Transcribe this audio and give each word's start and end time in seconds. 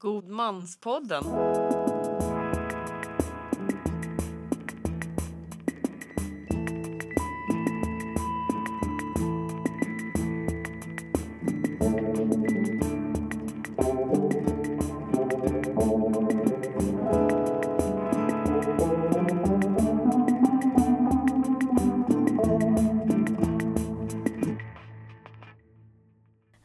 Godmanspodden. 0.00 1.24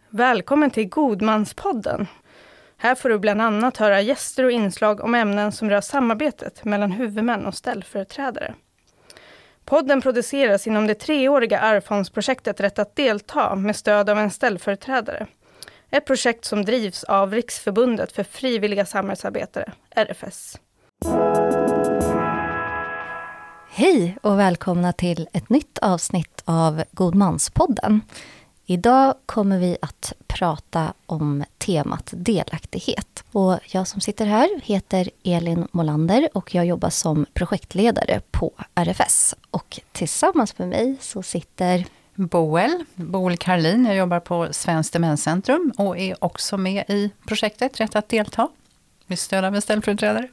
Välkommen 0.09 0.71
till 0.71 0.89
Godmanspodden. 0.89 2.07
Här 2.77 2.95
får 2.95 3.09
du 3.09 3.19
bland 3.19 3.41
annat 3.41 3.77
höra 3.77 4.01
gäster 4.01 4.43
och 4.43 4.51
inslag 4.51 5.03
om 5.03 5.15
ämnen 5.15 5.52
som 5.52 5.70
rör 5.70 5.81
samarbetet 5.81 6.66
mellan 6.66 6.91
huvudmän 6.91 7.45
och 7.45 7.55
ställföreträdare. 7.55 8.53
Podden 9.66 10.02
produceras 10.02 10.67
inom 10.67 10.88
det 10.88 10.95
treåriga 10.95 11.59
Arvfondsprojektet 11.59 12.59
Rätt 12.59 12.80
att 12.80 12.95
delta 12.95 13.55
med 13.55 13.75
stöd 13.75 14.09
av 14.09 14.19
en 14.19 14.31
ställföreträdare. 14.31 15.27
Ett 15.89 16.05
projekt 16.05 16.45
som 16.45 16.66
drivs 16.66 17.03
av 17.03 17.33
Riksförbundet 17.33 18.11
för 18.11 18.23
frivilliga 18.23 18.85
samhällsarbetare, 18.85 19.71
RFS. 19.89 20.59
Hej 23.69 24.17
och 24.21 24.39
välkomna 24.39 24.94
till 24.94 25.27
ett 25.33 25.49
nytt 25.49 25.77
avsnitt 25.77 26.41
av 26.45 26.83
Godmanspodden. 26.91 28.02
Idag 28.67 29.13
kommer 29.25 29.59
vi 29.59 29.77
att 29.81 30.13
prata 30.27 30.93
om 31.05 31.43
temat 31.57 32.13
delaktighet. 32.17 33.23
Och 33.31 33.59
jag 33.65 33.88
som 33.88 34.01
sitter 34.01 34.25
här 34.25 34.61
heter 34.63 35.09
Elin 35.23 35.67
Molander 35.71 36.29
och 36.33 36.55
jag 36.55 36.65
jobbar 36.65 36.89
som 36.89 37.25
projektledare 37.33 38.22
på 38.31 38.52
RFS. 38.75 39.35
Och 39.52 39.80
tillsammans 39.91 40.57
med 40.57 40.67
mig 40.67 40.95
så 41.02 41.23
sitter 41.23 41.85
Boel, 42.16 42.83
Boel 42.95 43.38
Karlin. 43.38 43.85
Jag 43.85 43.95
jobbar 43.95 44.19
på 44.19 44.47
Svenskt 44.52 44.94
Demenscentrum 44.94 45.73
och 45.77 45.97
är 45.97 46.23
också 46.23 46.57
med 46.57 46.83
i 46.88 47.11
projektet 47.27 47.79
Rätt 47.79 47.95
att 47.95 48.09
delta 48.09 48.47
med 49.05 49.19
stöd 49.19 49.45
av 49.45 49.55
en 49.55 49.61
ställföreträdare. 49.61 50.27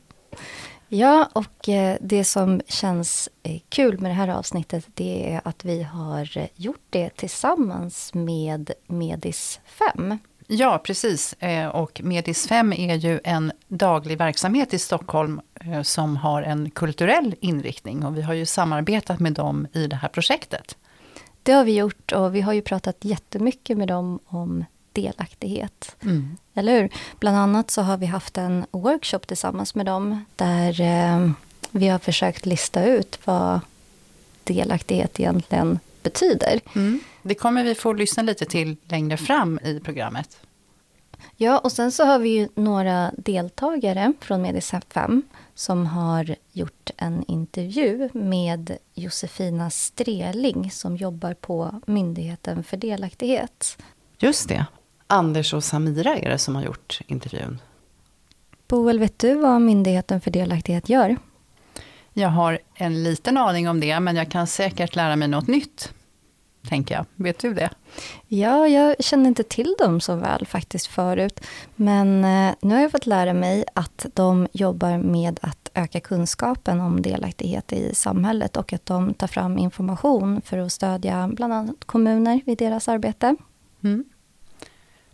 Ja, 0.95 1.29
och 1.33 1.69
eh, 1.69 1.97
det 2.01 2.25
som 2.25 2.61
känns 2.69 3.29
eh, 3.43 3.61
kul 3.69 4.01
med 4.01 4.11
det 4.11 4.15
här 4.15 4.29
avsnittet 4.29 4.87
det 4.95 5.33
är 5.33 5.41
att 5.45 5.65
vi 5.65 5.83
har 5.83 6.39
eh, 6.39 6.47
gjort 6.55 6.87
det 6.91 7.17
tillsammans 7.17 8.15
med 8.15 8.71
Medis 8.87 9.61
5. 9.65 10.19
Ja, 10.47 10.81
precis. 10.85 11.35
Och 11.73 12.01
Medis 12.05 12.47
5 12.47 12.73
är 12.73 12.95
ju 12.95 13.21
en 13.25 13.53
daglig 13.69 14.19
verksamhet 14.19 14.75
i 14.75 14.79
Stockholm 14.79 15.41
som 15.83 16.17
har 16.17 16.43
en 16.43 16.71
kulturell 16.71 17.35
inriktning. 17.41 18.05
Och 18.05 18.17
vi 18.17 18.23
har 18.23 18.35
ju 18.35 18.47
samarbetat 18.47 19.21
med 19.21 19.33
dem 19.33 19.67
i 19.73 19.87
det 19.87 19.97
här 19.97 20.09
projektet. 20.09 20.77
Det 21.43 21.53
har 21.53 21.65
vi 21.65 21.77
gjort 21.77 22.13
och 22.13 22.35
vi 22.35 22.41
har 22.41 22.53
ju 22.53 22.63
pratat 22.63 22.97
jättemycket 23.01 23.79
med 23.79 23.89
dem 23.89 24.19
om 24.27 24.65
delaktighet. 24.93 25.97
Mm. 26.03 26.37
Eller 26.55 26.81
hur? 26.81 26.89
Bland 27.19 27.37
annat 27.37 27.71
så 27.71 27.83
har 27.83 27.97
vi 27.97 28.07
haft 28.07 28.39
en 28.39 28.67
workshop 28.71 29.19
tillsammans 29.19 29.75
med 29.75 29.87
dem 29.87 30.25
där 30.37 30.81
eh, 30.81 31.31
vi 31.71 31.89
har 31.89 31.99
försökt 31.99 32.47
lista 32.47 32.85
ut 32.85 33.19
vad 33.25 33.61
delaktighet 34.45 35.21
egentligen 35.21 35.79
betyder. 36.03 36.61
Mm. 36.75 37.01
Det 37.23 37.35
kommer 37.35 37.65
vi 37.65 37.75
få 37.75 37.93
lyssna 37.93 38.23
lite 38.23 38.45
till 38.45 38.77
längre 38.89 39.17
fram 39.17 39.59
i 39.65 39.81
programmet. 39.81 40.39
Ja, 41.37 41.59
och 41.59 41.73
sen 41.73 41.93
så 41.93 42.05
har 42.05 42.19
vi 42.19 42.29
ju 42.29 42.49
några 42.55 43.11
deltagare 43.17 44.13
från 44.21 44.43
Medis 44.43 44.73
5 44.89 45.23
som 45.55 45.87
har 45.87 46.37
gjort 46.53 46.91
en 46.97 47.25
intervju 47.29 48.09
med 48.13 48.77
Josefina 48.95 49.71
Streling 49.71 50.71
som 50.71 50.97
jobbar 50.97 51.35
på 51.35 51.81
Myndigheten 51.87 52.65
för 52.65 52.77
delaktighet. 52.77 53.79
Just 54.19 54.49
det. 54.49 54.67
Anders 55.13 55.55
och 55.55 55.65
Samira 55.65 56.17
är 56.17 56.31
det 56.31 56.39
som 56.39 56.55
har 56.55 56.63
gjort 56.63 57.01
intervjun. 57.07 57.59
Boel, 58.69 58.99
vet 58.99 59.19
du 59.19 59.35
vad 59.35 59.61
Myndigheten 59.61 60.21
för 60.21 60.31
delaktighet 60.31 60.89
gör? 60.89 61.17
Jag 62.13 62.29
har 62.29 62.59
en 62.75 63.03
liten 63.03 63.37
aning 63.37 63.69
om 63.69 63.81
det, 63.81 64.01
men 64.01 64.17
jag 64.17 64.31
kan 64.31 64.47
säkert 64.47 64.97
lära 64.97 65.17
mig 65.17 65.29
något 65.29 65.47
nytt. 65.47 65.93
Tänker 66.69 66.95
jag. 66.95 67.07
Vet 67.15 67.39
du 67.39 67.55
det? 67.55 67.71
Ja, 68.29 68.69
jag 68.69 69.05
känner 69.05 69.29
inte 69.29 69.43
till 69.43 69.75
dem 69.79 70.01
så 70.01 70.17
väl 70.17 70.47
faktiskt 70.47 70.87
förut. 70.87 71.41
Men 71.77 72.25
eh, 72.25 72.55
nu 72.61 72.75
har 72.75 72.83
jag 72.83 72.91
fått 72.91 73.07
lära 73.07 73.35
mig 73.35 73.65
att 73.75 74.07
de 74.15 74.49
jobbar 74.53 74.99
med 74.99 75.39
att 75.43 75.71
öka 75.75 76.01
kunskapen 76.01 76.81
om 76.81 77.03
delaktighet 77.03 77.73
i 77.73 77.95
samhället 77.95 78.57
och 78.57 78.73
att 78.73 78.87
de 78.87 79.15
tar 79.15 79.27
fram 79.27 79.59
information 79.59 80.43
för 80.45 80.59
att 80.59 80.73
stödja 80.73 81.31
bland 81.33 81.53
annat 81.53 81.85
kommuner 81.85 82.41
vid 82.47 82.59
deras 82.59 82.89
arbete. 82.89 83.37
Mm. 83.85 84.05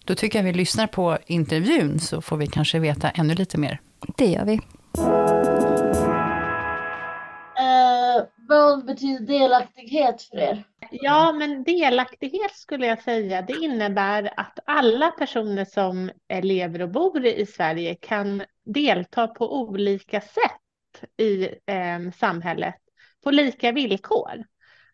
Då 0.09 0.15
tycker 0.15 0.39
jag 0.39 0.45
vi 0.45 0.53
lyssnar 0.53 0.87
på 0.87 1.19
intervjun 1.27 1.99
så 1.99 2.21
får 2.21 2.37
vi 2.37 2.47
kanske 2.47 2.79
veta 2.79 3.11
ännu 3.11 3.35
lite 3.35 3.59
mer. 3.59 3.81
Det 4.17 4.27
gör 4.27 4.45
vi. 4.45 4.55
Uh, 4.55 4.61
vad 8.49 8.87
betyder 8.87 9.27
delaktighet 9.27 10.23
för 10.23 10.39
er? 10.39 10.65
Ja, 10.91 11.33
men 11.33 11.65
delaktighet 11.65 12.57
skulle 12.57 12.87
jag 12.87 13.03
säga, 13.03 13.43
det 13.43 13.53
innebär 13.53 14.31
att 14.37 14.59
alla 14.65 15.11
personer 15.11 15.65
som 15.65 16.11
lever 16.43 16.83
och 16.83 16.91
bor 16.91 17.27
i 17.27 17.47
Sverige 17.47 17.95
kan 17.95 18.43
delta 18.65 19.27
på 19.27 19.61
olika 19.61 20.21
sätt 20.21 21.11
i 21.17 21.45
eh, 21.45 22.13
samhället 22.19 22.75
på 23.25 23.31
lika 23.31 23.73
villkor. 23.73 24.45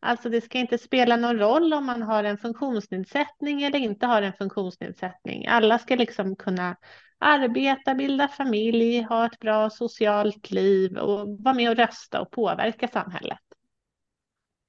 Alltså 0.06 0.28
det 0.28 0.40
ska 0.40 0.58
inte 0.58 0.78
spela 0.78 1.16
någon 1.16 1.38
roll 1.38 1.72
om 1.72 1.86
man 1.86 2.02
har 2.02 2.24
en 2.24 2.38
funktionsnedsättning 2.38 3.62
eller 3.62 3.78
inte 3.78 4.06
har 4.06 4.22
en 4.22 4.32
funktionsnedsättning. 4.32 5.46
Alla 5.46 5.78
ska 5.78 5.96
liksom 5.96 6.36
kunna 6.36 6.76
arbeta, 7.18 7.94
bilda 7.94 8.28
familj, 8.28 9.02
ha 9.02 9.26
ett 9.26 9.38
bra 9.38 9.70
socialt 9.70 10.50
liv 10.50 10.96
och 10.96 11.28
vara 11.28 11.54
med 11.54 11.70
och 11.70 11.76
rösta 11.76 12.20
och 12.20 12.30
påverka 12.30 12.88
samhället. 12.88 13.38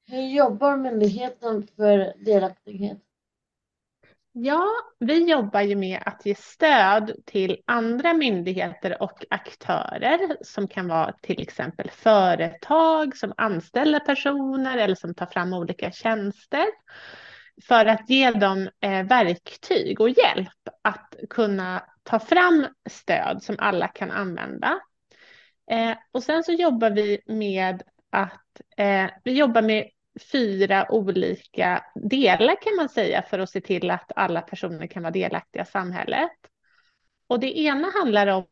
Hur 0.07 0.21
jobbar 0.21 0.77
myndigheten 0.77 1.67
för 1.75 2.25
delaktighet? 2.25 3.01
Ja, 4.37 4.67
vi 4.99 5.31
jobbar 5.31 5.61
ju 5.61 5.75
med 5.75 6.03
att 6.05 6.25
ge 6.25 6.35
stöd 6.35 7.11
till 7.25 7.57
andra 7.65 8.13
myndigheter 8.13 9.01
och 9.01 9.25
aktörer 9.29 10.37
som 10.41 10.67
kan 10.67 10.87
vara 10.87 11.11
till 11.21 11.41
exempel 11.41 11.91
företag 11.91 13.17
som 13.17 13.33
anställer 13.37 13.99
personer 13.99 14.77
eller 14.77 14.95
som 14.95 15.15
tar 15.15 15.25
fram 15.25 15.53
olika 15.53 15.91
tjänster 15.91 16.65
för 17.67 17.85
att 17.85 18.09
ge 18.09 18.31
dem 18.31 18.69
eh, 18.81 19.03
verktyg 19.03 20.01
och 20.01 20.09
hjälp 20.09 20.69
att 20.81 21.15
kunna 21.29 21.83
ta 22.03 22.19
fram 22.19 22.67
stöd 22.89 23.43
som 23.43 23.55
alla 23.59 23.87
kan 23.87 24.11
använda. 24.11 24.79
Eh, 25.71 25.97
och 26.11 26.23
sen 26.23 26.43
så 26.43 26.51
jobbar 26.51 26.89
vi 26.89 27.19
med 27.25 27.83
att 28.09 28.61
eh, 28.77 29.09
vi 29.23 29.31
jobbar 29.31 29.61
med 29.61 29.89
fyra 30.31 30.91
olika 30.91 31.85
delar 31.95 32.61
kan 32.61 32.75
man 32.75 32.89
säga 32.89 33.21
för 33.21 33.39
att 33.39 33.49
se 33.49 33.61
till 33.61 33.91
att 33.91 34.11
alla 34.15 34.41
personer 34.41 34.87
kan 34.87 35.03
vara 35.03 35.11
delaktiga 35.11 35.63
i 35.63 35.65
samhället. 35.65 36.31
Och 37.27 37.39
det 37.39 37.59
ena 37.59 37.91
handlar 37.99 38.27
om 38.27 38.45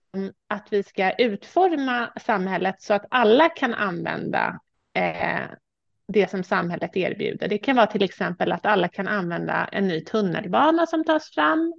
att 0.47 0.67
vi 0.71 0.83
ska 0.83 1.11
utforma 1.11 2.13
samhället 2.21 2.81
så 2.81 2.93
att 2.93 3.05
alla 3.09 3.49
kan 3.49 3.73
använda 3.73 4.59
eh, 4.93 5.47
det 6.07 6.29
som 6.29 6.43
samhället 6.43 6.97
erbjuder. 6.97 7.47
Det 7.47 7.57
kan 7.57 7.75
vara 7.75 7.87
till 7.87 8.03
exempel 8.03 8.51
att 8.51 8.65
alla 8.65 8.87
kan 8.87 9.07
använda 9.07 9.69
en 9.71 9.87
ny 9.87 10.01
tunnelbana 10.01 10.85
som 10.85 11.03
tas 11.03 11.31
fram, 11.31 11.73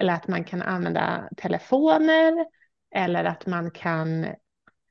eller 0.00 0.12
att 0.12 0.28
man 0.28 0.44
kan 0.44 0.62
använda 0.62 1.28
telefoner, 1.36 2.46
eller 2.94 3.24
att 3.24 3.46
man 3.46 3.70
kan 3.70 4.26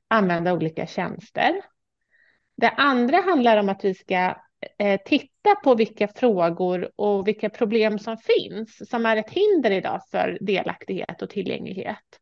använda 0.08 0.52
olika 0.52 0.86
tjänster. 0.86 1.52
Det 2.62 2.70
andra 2.70 3.16
handlar 3.20 3.56
om 3.56 3.68
att 3.68 3.84
vi 3.84 3.94
ska 3.94 4.34
eh, 4.78 5.00
titta 5.04 5.54
på 5.64 5.74
vilka 5.74 6.08
frågor 6.08 6.90
och 6.96 7.28
vilka 7.28 7.50
problem 7.50 7.98
som 7.98 8.16
finns 8.16 8.90
som 8.90 9.06
är 9.06 9.16
ett 9.16 9.30
hinder 9.30 9.70
idag 9.70 10.00
för 10.10 10.38
delaktighet 10.40 11.22
och 11.22 11.30
tillgänglighet. 11.30 12.20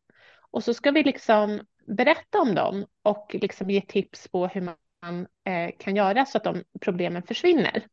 Och 0.51 0.63
så 0.63 0.73
ska 0.73 0.91
vi 0.91 1.03
liksom 1.03 1.59
berätta 1.87 2.41
om 2.41 2.55
dem 2.55 2.85
och 3.03 3.35
liksom 3.41 3.69
ge 3.69 3.81
tips 3.81 4.27
på 4.27 4.47
hur 4.47 4.61
man 4.61 5.27
eh, 5.45 5.71
kan 5.79 5.95
göra 5.95 6.25
så 6.25 6.37
att 6.37 6.43
de 6.43 6.63
problemen 6.79 7.23
försvinner. 7.23 7.83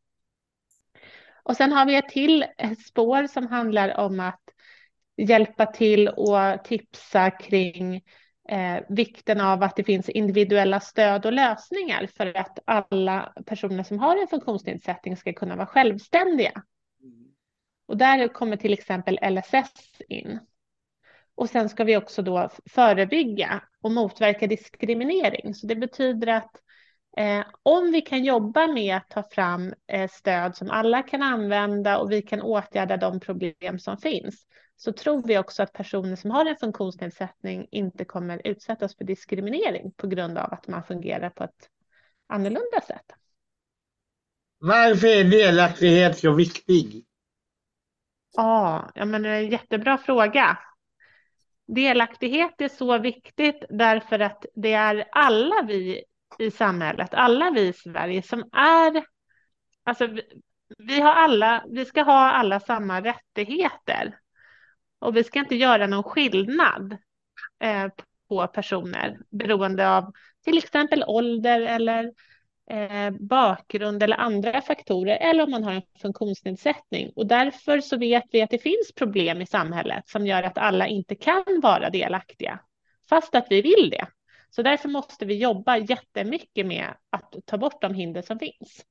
Och 1.42 1.56
sen 1.56 1.72
har 1.72 1.86
vi 1.86 1.96
ett 1.96 2.08
till 2.08 2.44
eh, 2.58 2.72
spår 2.86 3.26
som 3.26 3.46
handlar 3.46 3.98
om 3.98 4.20
att 4.20 4.42
hjälpa 5.16 5.66
till 5.66 6.08
och 6.08 6.64
tipsa 6.64 7.30
kring 7.30 8.02
eh, 8.48 8.82
vikten 8.88 9.40
av 9.40 9.62
att 9.62 9.76
det 9.76 9.84
finns 9.84 10.08
individuella 10.08 10.80
stöd 10.80 11.26
och 11.26 11.32
lösningar 11.32 12.06
för 12.16 12.36
att 12.36 12.58
alla 12.64 13.32
personer 13.46 13.82
som 13.82 13.98
har 13.98 14.16
en 14.16 14.28
funktionsnedsättning 14.28 15.16
ska 15.16 15.32
kunna 15.32 15.56
vara 15.56 15.66
självständiga. 15.66 16.62
Och 17.88 17.96
där 17.96 18.28
kommer 18.28 18.56
till 18.56 18.72
exempel 18.72 19.18
LSS 19.22 20.02
in. 20.08 20.38
Och 21.34 21.50
sen 21.50 21.68
ska 21.68 21.84
vi 21.84 21.96
också 21.96 22.22
då 22.22 22.50
förebygga 22.70 23.62
och 23.80 23.92
motverka 23.92 24.46
diskriminering. 24.46 25.54
Så 25.54 25.66
det 25.66 25.76
betyder 25.76 26.26
att 26.26 26.50
eh, 27.16 27.44
om 27.62 27.90
vi 27.92 28.00
kan 28.00 28.24
jobba 28.24 28.66
med 28.66 28.96
att 28.96 29.08
ta 29.08 29.22
fram 29.22 29.74
eh, 29.86 30.08
stöd 30.10 30.56
som 30.56 30.70
alla 30.70 31.02
kan 31.02 31.22
använda 31.22 31.98
och 31.98 32.12
vi 32.12 32.22
kan 32.22 32.42
åtgärda 32.42 32.96
de 32.96 33.20
problem 33.20 33.78
som 33.78 33.98
finns 33.98 34.46
så 34.80 34.92
tror 34.92 35.22
vi 35.26 35.38
också 35.38 35.62
att 35.62 35.72
personer 35.72 36.16
som 36.16 36.30
har 36.30 36.46
en 36.46 36.56
funktionsnedsättning 36.56 37.68
inte 37.70 38.04
kommer 38.04 38.40
utsättas 38.44 38.96
för 38.96 39.04
diskriminering 39.04 39.92
på 39.92 40.06
grund 40.06 40.38
av 40.38 40.52
att 40.52 40.68
man 40.68 40.82
fungerar 40.82 41.30
på 41.30 41.44
ett 41.44 41.68
annorlunda 42.26 42.80
sätt. 42.86 43.12
Varför 44.58 45.06
är 45.06 45.24
delaktighet 45.24 46.18
så 46.18 46.32
viktig? 46.32 47.04
Ja, 48.36 48.90
ja 48.94 49.04
men 49.04 49.22
det 49.22 49.28
är 49.28 49.42
en 49.42 49.50
jättebra 49.50 49.98
fråga. 49.98 50.58
Delaktighet 51.66 52.60
är 52.60 52.68
så 52.68 52.98
viktigt 52.98 53.64
därför 53.68 54.18
att 54.18 54.46
det 54.54 54.72
är 54.72 55.08
alla 55.12 55.62
vi 55.62 56.04
i 56.38 56.50
samhället, 56.50 57.14
alla 57.14 57.50
vi 57.50 57.68
i 57.68 57.72
Sverige 57.72 58.22
som 58.22 58.50
är, 58.52 59.04
alltså 59.84 60.08
vi, 60.78 61.00
har 61.00 61.12
alla, 61.12 61.64
vi 61.70 61.84
ska 61.84 62.02
ha 62.02 62.30
alla 62.30 62.60
samma 62.60 63.00
rättigheter. 63.00 64.18
Och 64.98 65.16
vi 65.16 65.24
ska 65.24 65.38
inte 65.38 65.56
göra 65.56 65.86
någon 65.86 66.02
skillnad 66.02 66.96
eh, 67.60 67.86
på 68.28 68.46
personer 68.46 69.18
beroende 69.30 69.90
av 69.90 70.12
till 70.44 70.58
exempel 70.58 71.04
ålder 71.06 71.60
eller 71.60 72.12
eh, 72.70 73.10
bakgrund 73.20 74.02
eller 74.02 74.16
andra 74.16 74.60
faktorer 74.60 75.16
eller 75.16 75.44
om 75.44 75.50
man 75.50 75.64
har 75.64 75.72
en 75.72 75.82
funktionsnedsättning. 76.02 77.12
Och 77.16 77.26
därför 77.26 77.80
så 77.80 77.96
vet 77.96 78.24
vi 78.30 78.42
att 78.42 78.50
det 78.50 78.58
finns 78.58 78.92
problem 78.94 79.40
i 79.40 79.46
samhället 79.46 80.08
som 80.08 80.26
gör 80.26 80.42
att 80.42 80.58
alla 80.58 80.86
inte 80.86 81.14
kan 81.14 81.60
vara 81.62 81.90
delaktiga 81.90 82.60
fast 83.08 83.34
att 83.34 83.46
vi 83.50 83.62
vill 83.62 83.90
det. 83.90 84.06
Så 84.50 84.62
därför 84.62 84.88
måste 84.88 85.26
vi 85.26 85.34
jobba 85.34 85.76
jättemycket 85.76 86.66
med 86.66 86.94
att 87.10 87.34
ta 87.44 87.58
bort 87.58 87.82
de 87.82 87.94
hinder 87.94 88.22
som 88.22 88.38
finns. 88.38 88.84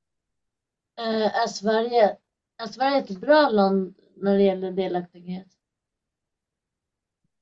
Eh, 0.98 1.42
är, 1.42 1.46
Sverige, 1.46 2.16
är 2.62 2.66
Sverige 2.66 2.98
ett 2.98 3.20
bra 3.20 3.48
land 3.48 3.94
när 4.16 4.36
det 4.36 4.42
gäller 4.42 4.72
delaktighet? 4.72 5.57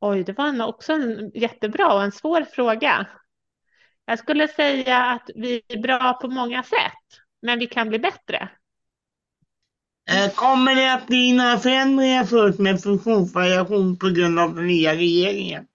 Oj, 0.08 0.24
det 0.24 0.32
var 0.32 0.66
också 0.66 0.92
en 0.92 1.30
jättebra 1.34 1.94
och 1.94 2.02
en 2.02 2.12
svår 2.12 2.42
fråga. 2.42 3.06
Jag 4.04 4.18
skulle 4.18 4.48
säga 4.48 5.04
att 5.04 5.30
vi 5.34 5.62
är 5.68 5.82
bra 5.82 6.12
på 6.12 6.28
många 6.28 6.62
sätt, 6.62 7.20
men 7.42 7.58
vi 7.58 7.66
kan 7.66 7.88
bli 7.88 7.98
bättre. 7.98 8.48
Eh, 10.10 10.34
kommer 10.34 10.74
det 10.74 10.92
att 10.94 11.06
bli 11.06 11.32
några 11.32 11.58
förändringar 11.58 12.24
först 12.24 12.58
med 12.58 12.82
funktionsvariation 12.82 13.98
på 13.98 14.10
grund 14.10 14.38
av 14.38 14.54
den 14.54 14.66
nya 14.66 14.94
regeringen? 14.94 15.66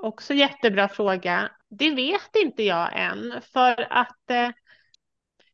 Också 0.00 0.34
jättebra 0.34 0.88
fråga. 0.88 1.50
Det 1.70 1.90
vet 1.90 2.36
inte 2.36 2.62
jag 2.62 3.00
än, 3.00 3.40
för 3.52 3.86
att 3.90 4.30
eh, 4.30 4.48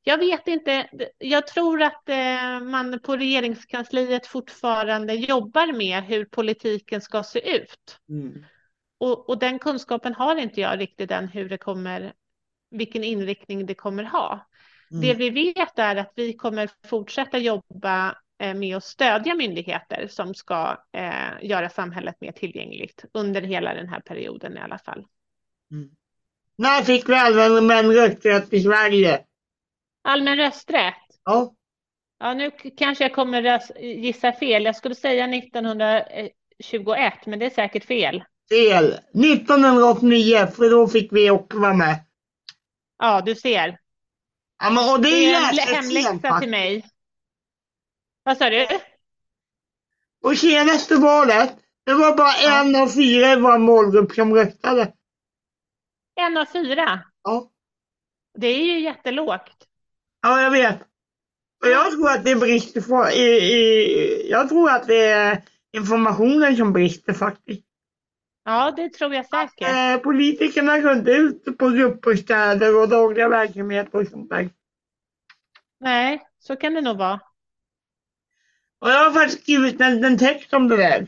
jag 0.04 0.18
vet 0.18 0.48
inte. 0.48 0.88
Jag 1.18 1.46
tror 1.46 1.82
att 1.82 2.08
eh, 2.08 2.60
man 2.60 2.98
på 3.02 3.16
regeringskansliet 3.16 4.26
fortfarande 4.26 5.14
jobbar 5.14 5.72
med 5.72 6.02
hur 6.04 6.24
politiken 6.24 7.00
ska 7.00 7.22
se 7.22 7.56
ut. 7.56 7.98
Mm. 8.08 8.44
Och, 8.98 9.28
och, 9.28 9.38
den 9.38 9.58
kunskapen 9.58 10.14
har 10.14 10.36
inte 10.36 10.60
jag 10.60 10.80
riktigt 10.80 11.10
än 11.10 11.28
hur 11.28 11.48
det 11.48 11.58
kommer, 11.58 12.12
vilken 12.70 13.04
inriktning 13.04 13.66
det 13.66 13.74
kommer 13.74 14.04
ha. 14.04 14.46
Mm. 14.90 15.02
Det 15.02 15.14
vi 15.14 15.30
vet 15.30 15.78
är 15.78 15.96
att 15.96 16.12
vi 16.16 16.32
kommer 16.32 16.70
fortsätta 16.86 17.38
jobba 17.38 18.16
eh, 18.38 18.54
med 18.54 18.76
att 18.76 18.84
stödja 18.84 19.34
myndigheter 19.34 20.06
som 20.10 20.34
ska 20.34 20.76
eh, 20.92 21.48
göra 21.48 21.70
samhället 21.70 22.14
mer 22.20 22.32
tillgängligt 22.32 23.04
under 23.14 23.42
hela 23.42 23.74
den 23.74 23.88
här 23.88 24.00
perioden 24.00 24.56
i 24.56 24.60
alla 24.60 24.78
fall. 24.78 25.04
Mm. 25.70 25.90
När 26.56 26.82
fick 26.82 27.08
vi 27.08 27.14
allmän 27.14 27.92
rösträtt 27.92 28.52
i 28.52 28.60
Sverige? 28.60 29.24
Allmän 30.02 30.36
rösträtt? 30.36 30.94
Ja. 31.24 31.54
Ja, 32.18 32.34
nu 32.34 32.50
kanske 32.76 33.04
jag 33.04 33.14
kommer 33.14 33.60
gissa 33.80 34.32
fel. 34.32 34.64
Jag 34.64 34.76
skulle 34.76 34.94
säga 34.94 35.24
1921, 35.24 37.26
men 37.26 37.38
det 37.38 37.46
är 37.46 37.50
säkert 37.50 37.84
fel. 37.84 38.24
Fel. 38.50 38.92
1989, 38.92 40.46
för 40.56 40.70
då 40.70 40.88
fick 40.88 41.12
vi 41.12 41.30
också 41.30 41.58
vara 41.58 41.74
med. 41.74 42.04
Ja, 42.98 43.20
du 43.20 43.34
ser. 43.34 43.78
Ja, 44.62 44.70
men, 44.70 44.90
och 44.90 45.00
det 45.00 45.08
är, 45.08 45.56
det 45.56 45.62
är 45.62 45.68
en 45.68 45.74
hemläxa 45.74 46.40
till 46.40 46.50
mig. 46.50 46.86
Vad 48.22 48.38
sa 48.38 48.50
du? 48.50 48.66
Och 50.22 50.38
senaste 50.38 50.96
valet, 50.96 51.58
det 51.84 51.94
var 51.94 52.16
bara 52.16 52.32
ja. 52.42 52.60
en 52.60 52.76
av 52.76 52.88
fyra 52.88 53.32
i 53.32 53.40
vår 53.40 53.58
målgrupp 53.58 54.12
som 54.12 54.34
röstade. 54.34 54.92
En 56.14 56.36
av 56.36 56.44
fyra? 56.44 57.00
Ja. 57.22 57.50
Det 58.38 58.46
är 58.46 58.64
ju 58.64 58.80
jättelågt. 58.80 59.68
Ja, 60.22 60.42
jag 60.42 60.50
vet. 60.50 60.80
Och 61.62 61.68
jag 61.68 61.90
tror 61.90 62.10
att 62.10 62.24
det 62.24 62.36
brister 62.36 63.10
i, 63.10 63.22
i, 63.22 64.30
jag 64.30 64.48
tror 64.48 64.70
att 64.70 64.86
det 64.86 65.04
är 65.04 65.42
informationen 65.72 66.56
som 66.56 66.72
brister 66.72 67.12
faktiskt. 67.12 67.66
Ja, 68.44 68.70
det 68.76 68.88
tror 68.88 69.14
jag 69.14 69.26
säkert. 69.26 69.68
Att, 69.68 69.96
eh, 69.96 70.02
politikerna 70.02 70.78
går 70.78 70.92
inte 70.92 71.10
ut 71.10 71.58
på 71.58 71.68
gruppbostäder 71.68 72.76
och 72.76 72.88
dagliga 72.88 73.28
verksamheter 73.28 73.98
och 73.98 74.08
sånt 74.08 74.30
där. 74.30 74.50
Nej, 75.80 76.22
så 76.38 76.56
kan 76.56 76.74
det 76.74 76.80
nog 76.80 76.96
vara. 76.96 77.20
Och 78.80 78.90
jag 78.90 79.04
har 79.04 79.12
faktiskt 79.12 79.42
skrivit 79.42 79.80
en, 79.80 80.04
en 80.04 80.18
text 80.18 80.54
om 80.54 80.68
det 80.68 80.76
där. 80.76 81.06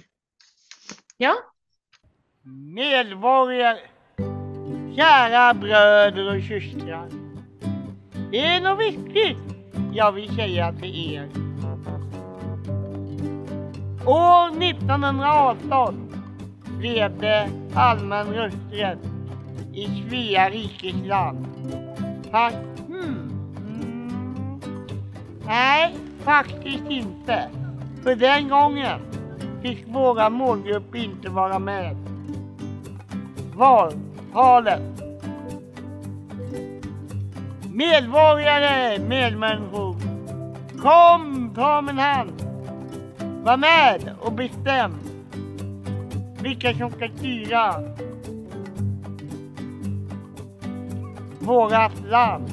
Ja. 1.17 1.35
Medborgare, 2.75 3.81
kära 4.97 5.55
bröder 5.55 6.37
och 6.37 6.43
systrar. 6.43 7.24
Det 8.35 8.47
är 8.47 8.61
något 8.61 8.81
viktigt 8.81 9.39
jag 9.93 10.13
vill 10.13 10.35
säga 10.35 10.73
till 10.73 11.15
er. 11.15 11.29
År 14.07 14.63
1918 14.63 16.09
blev 16.79 17.19
det 17.19 17.51
allmän 17.75 18.27
rösträtt 18.27 18.99
i 19.73 19.87
Svea 19.87 20.51
rikes 20.51 21.07
land. 21.07 21.47
Fast, 22.31 22.57
hmm, 22.87 23.31
mm, 23.57 24.61
nej, 25.47 25.95
faktiskt 26.25 26.85
inte. 26.89 27.49
För 28.03 28.17
den 28.17 28.49
gången 28.49 29.01
fick 29.63 29.89
våra 29.89 30.31
målgrupp 30.31 30.95
inte 30.95 31.29
vara 31.29 31.59
med. 31.59 31.97
Valtalet 33.55 35.04
Medborgare, 37.75 38.99
medmänniskor. 38.99 39.97
Kom, 40.79 41.53
ta 41.55 41.83
min 41.83 41.99
hand. 41.99 42.33
Var 43.43 43.57
med 43.57 44.15
och 44.21 44.33
bestäm 44.33 44.95
vilka 46.43 46.75
som 46.75 46.91
ska 46.91 47.09
styra 47.17 47.75
vårat 51.39 51.93
land. 52.11 52.49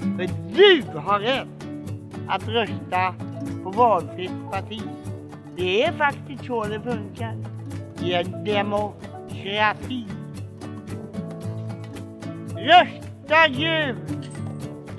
För 0.00 0.28
du 0.54 0.98
har 0.98 1.20
rätt 1.20 1.66
att 2.28 2.48
rösta 2.48 3.14
på 3.64 3.70
valfritt 3.70 4.50
parti. 4.50 4.82
Det 5.56 5.84
är 5.84 5.92
faktiskt 5.92 6.44
så 6.44 6.64
det 6.64 6.80
funkar 6.80 7.36
i 8.02 8.14
en 8.14 8.44
demokrati. 8.44 10.06
Rösta 12.56 13.09
Rösta 13.30 13.48
gult, 13.48 14.30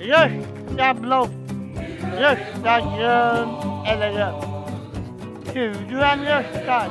rösta 0.00 0.94
blått, 0.94 1.30
rösta 2.18 2.80
grönt 2.80 3.86
eller 3.86 4.12
rött. 4.12 4.46
Hur 5.54 5.74
du 5.88 6.04
än 6.04 6.24
röstar 6.24 6.88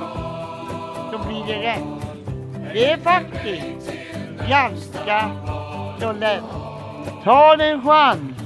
så 1.12 1.18
blir 1.28 1.46
det 1.48 1.62
rätt. 1.62 1.84
Det 2.74 2.92
är 2.92 2.98
faktiskt 2.98 3.92
ganska 4.50 5.32
så 6.00 6.12
lätt. 6.12 6.44
Ta 7.24 7.56
din 7.56 7.82
chans 7.82 8.38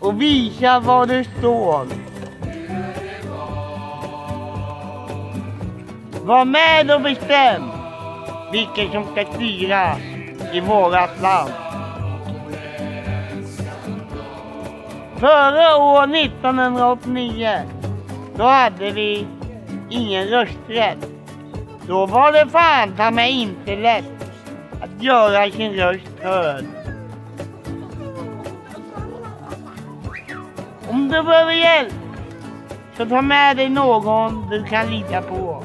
och 0.00 0.22
visa 0.22 0.80
var 0.80 1.06
du 1.06 1.24
står. 1.24 1.86
Var 6.24 6.44
med 6.44 6.90
och 6.90 7.00
bestäm 7.00 7.70
vilken 8.52 8.92
som 8.92 9.12
ska 9.12 9.24
styra 9.32 9.96
i 10.52 10.60
vårat 10.60 11.20
land. 11.20 11.69
Före 15.20 15.74
år 15.74 16.14
1989, 16.16 17.48
då 18.36 18.44
hade 18.44 18.90
vi 18.90 19.26
ingen 19.90 20.28
rösträtt. 20.28 21.06
Då 21.86 22.06
var 22.06 22.32
det 22.32 22.50
fan 22.50 22.96
ta 22.96 23.10
mig 23.10 23.30
inte 23.32 23.76
lätt 23.76 24.32
att 24.80 25.02
göra 25.02 25.50
sin 25.50 25.72
röst 25.72 26.20
hörd. 26.22 26.64
Om 30.88 31.08
du 31.08 31.22
behöver 31.22 31.52
hjälp, 31.52 31.94
så 32.96 33.06
ta 33.06 33.22
med 33.22 33.56
dig 33.56 33.68
någon 33.68 34.50
du 34.50 34.64
kan 34.64 34.90
lita 34.90 35.22
på. 35.22 35.62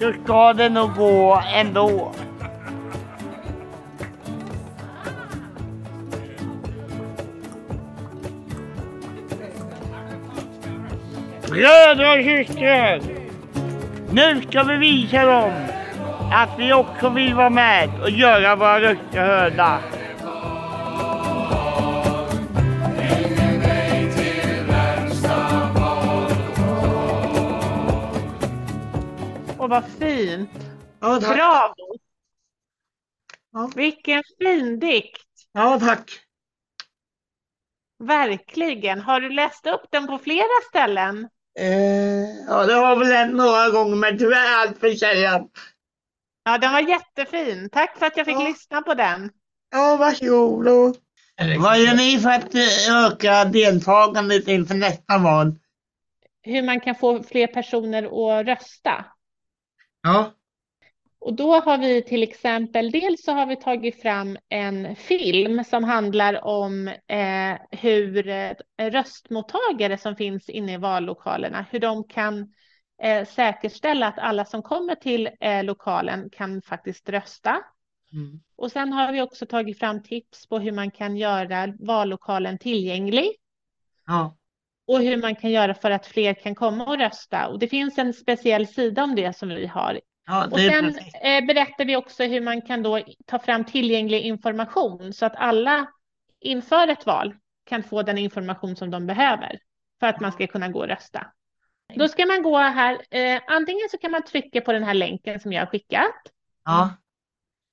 så 0.00 0.12
ska 0.24 0.52
det 0.52 0.68
nog 0.68 0.94
gå 0.96 1.42
ändå. 1.54 2.12
Bröder 11.54 12.18
och 12.18 12.24
systrar! 12.24 13.00
Nu 14.12 14.42
ska 14.42 14.62
vi 14.62 14.76
visa 14.76 15.24
dem 15.26 15.52
att 16.32 16.58
vi 16.58 16.72
också 16.72 17.08
vill 17.08 17.34
vara 17.34 17.50
med 17.50 18.02
och 18.02 18.10
göra 18.10 18.56
våra 18.56 18.80
röster 18.80 19.26
hörda. 19.26 19.80
Och 29.58 29.68
vad 29.68 29.84
fint. 29.98 30.50
Ja, 31.00 31.20
tack. 31.20 31.36
Bravo! 31.36 31.98
Ja. 33.52 33.70
Vilken 33.76 34.22
fin 34.38 34.78
dikt. 34.80 35.26
Ja, 35.52 35.80
tack. 35.80 36.10
Verkligen. 37.98 39.00
Har 39.00 39.20
du 39.20 39.30
läst 39.30 39.66
upp 39.66 39.86
den 39.90 40.06
på 40.06 40.18
flera 40.18 40.60
ställen? 40.68 41.28
Eh, 41.58 42.44
ja, 42.48 42.66
det 42.66 42.72
har 42.74 42.96
väl 42.96 43.12
hänt 43.12 43.34
några 43.34 43.70
gånger, 43.70 43.96
men 43.96 44.18
tyvärr 44.18 44.54
allt 44.58 44.78
för 44.78 44.90
sällan. 44.90 45.48
Ja, 46.44 46.58
den 46.58 46.72
var 46.72 46.80
jättefin. 46.80 47.68
Tack 47.72 47.98
för 47.98 48.06
att 48.06 48.16
jag 48.16 48.26
fick 48.26 48.34
Ja. 48.34 48.44
lyssna 48.48 48.82
på 48.82 48.94
den. 48.94 49.30
Ja, 49.70 49.96
varsågod. 49.96 50.68
Och... 50.68 50.96
Vad 51.58 51.78
gör 51.80 51.94
ni 51.94 52.18
för 52.18 52.30
att 52.30 52.54
eh, 52.54 53.04
öka 53.06 53.44
deltagandet 53.44 54.48
inför 54.48 54.74
nästa 54.74 55.18
val? 55.18 55.58
Hur 56.42 56.62
man 56.62 56.80
kan 56.80 56.94
få 56.94 57.22
fler 57.22 57.46
personer 57.46 58.02
att 58.04 58.46
rösta. 58.46 59.04
Ja, 60.02 60.32
Och 61.24 61.34
då 61.34 61.52
har 61.60 61.78
vi 61.78 62.02
till 62.02 62.22
exempel, 62.22 62.90
dels 62.90 63.24
så 63.24 63.32
har 63.32 63.46
vi 63.46 63.56
tagit 63.56 64.02
fram 64.02 64.38
en 64.48 64.96
film 64.96 65.64
som 65.64 65.84
handlar 65.84 66.44
om 66.44 66.88
eh, 66.88 67.78
hur 67.80 68.28
eh, 68.28 68.52
röstmottagare 68.78 69.98
som 69.98 70.16
finns 70.16 70.48
inne 70.48 70.74
i 70.74 70.76
vallokalerna, 70.76 71.66
hur 71.70 71.78
de 71.78 72.04
kan 72.08 72.52
eh, 73.02 73.26
säkerställa 73.26 74.06
att 74.06 74.18
alla 74.18 74.44
som 74.44 74.62
kommer 74.62 74.94
till 74.94 75.30
eh, 75.40 75.64
lokalen 75.64 76.30
kan 76.30 76.62
faktiskt 76.62 77.08
rösta. 77.08 77.60
Mm. 78.12 78.40
Och 78.56 78.72
sen 78.72 78.92
har 78.92 79.12
vi 79.12 79.22
också 79.22 79.46
tagit 79.46 79.78
fram 79.78 80.02
tips 80.02 80.48
på 80.48 80.58
hur 80.58 80.72
man 80.72 80.90
kan 80.90 81.16
göra 81.16 81.74
vallokalen 81.80 82.58
tillgänglig 82.58 83.30
ja, 84.06 84.36
och 84.86 85.00
hur 85.00 85.16
man 85.16 85.36
kan 85.36 85.50
göra 85.50 85.74
för 85.74 85.90
att 85.90 86.06
fler 86.06 86.34
kan 86.34 86.54
komma 86.54 86.84
och 86.86 86.98
rösta. 86.98 87.48
Och 87.48 87.58
det 87.58 87.68
finns 87.68 87.98
en 87.98 88.12
speciell 88.12 88.66
sida 88.66 89.04
om 89.04 89.14
det 89.14 89.36
som 89.36 89.48
vi 89.48 89.66
har 89.66 90.00
ja 90.26 90.46
och 90.46 90.60
sen 90.60 90.98
eh, 91.22 91.46
berättar 91.46 91.84
vi 91.84 91.96
också 91.96 92.24
hur 92.24 92.40
man 92.40 92.62
kan 92.62 92.82
då 92.82 93.00
ta 93.26 93.38
fram 93.38 93.64
tillgänglig 93.64 94.20
information 94.20 95.12
så 95.12 95.26
att 95.26 95.36
alla 95.36 95.86
inför 96.40 96.88
ett 96.88 97.06
val 97.06 97.34
kan 97.64 97.82
få 97.82 98.02
den 98.02 98.18
information 98.18 98.76
som 98.76 98.90
de 98.90 99.06
behöver 99.06 99.58
för 100.00 100.06
att 100.06 100.20
man 100.20 100.32
ska 100.32 100.46
kunna 100.46 100.68
gå 100.68 100.78
och 100.78 100.88
rösta. 100.88 101.26
Då 101.94 102.08
ska 102.08 102.26
man 102.26 102.42
gå 102.42 102.58
här, 102.58 102.98
eh, 103.10 103.42
antingen 103.46 103.88
så 103.90 103.98
kan 103.98 104.10
man 104.10 104.22
trycka 104.22 104.60
på 104.60 104.72
den 104.72 104.84
här 104.84 104.94
länken 104.94 105.40
som 105.40 105.52
jag 105.52 105.60
har 105.60 105.66
skickat 105.66 106.14
Ja, 106.64 106.96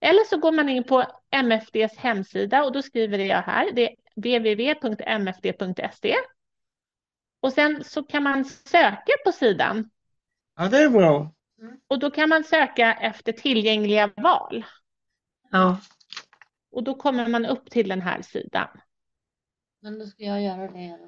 eller 0.02 0.24
så 0.24 0.38
går 0.38 0.52
man 0.52 0.70
in 0.70 0.84
på 0.84 1.06
MFDs 1.32 1.98
hemsida 1.98 2.64
och 2.64 2.72
då 2.72 2.82
skriver 2.82 3.20
jag 3.20 3.42
här, 3.42 3.72
det 3.72 3.90
är 3.90 3.96
www.mfd.se. 4.16 6.16
Och 7.42 7.54
sen 7.54 7.84
så 7.84 8.04
kan 8.04 8.24
man 8.24 8.46
söka 8.46 9.14
på 9.26 9.32
sidan 9.32 9.90
ja, 10.58 10.68
det 10.68 10.78
är 10.78 10.90
bra. 10.90 11.34
Och 11.88 12.00
då 12.00 12.12
kan 12.12 12.30
man 12.30 12.44
söka 12.44 12.94
efter 12.94 13.32
tillgängliga 13.32 14.12
val. 14.18 14.66
Ja, 15.52 15.80
Och 16.72 16.84
då 16.84 16.96
kommer 16.96 17.28
man 17.28 17.46
upp 17.46 17.70
till 17.70 17.90
den 17.90 18.02
här 18.02 18.22
sidan. 18.22 18.68
Men 19.82 20.00
då 20.00 20.06
ska 20.06 20.24
jag 20.24 20.42
göra 20.42 20.72
det. 20.72 21.00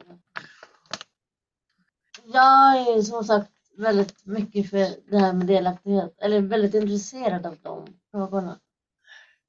Jag 2.23 2.77
är 2.77 3.01
som 3.01 3.23
sagt 3.23 3.51
väldigt 3.77 4.25
mycket 4.25 4.69
för 4.69 5.11
det 5.11 5.17
här 5.17 5.33
med 5.33 5.47
delaktighet, 5.47 6.15
eller 6.17 6.41
väldigt 6.41 6.73
intresserad 6.73 7.45
av 7.45 7.57
de 7.61 7.87
frågorna. 8.11 8.59